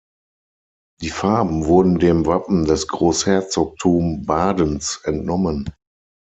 [1.03, 5.71] Die Farben wurden dem Wappen des Großherzogtum Badens entnommen.